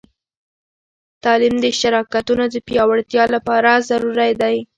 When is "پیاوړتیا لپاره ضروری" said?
2.67-4.31